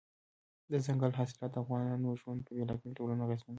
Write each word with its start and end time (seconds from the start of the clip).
دځنګل 0.71 1.11
حاصلات 1.19 1.51
د 1.53 1.57
افغانانو 1.63 2.17
ژوند 2.21 2.39
په 2.45 2.51
بېلابېلو 2.57 2.95
ډولونو 2.97 3.21
اغېزمنوي. 3.25 3.49